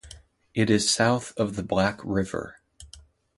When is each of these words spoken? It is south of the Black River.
It 0.55 0.71
is 0.71 0.89
south 0.89 1.31
of 1.37 1.55
the 1.55 1.61
Black 1.61 1.99
River. 2.03 2.57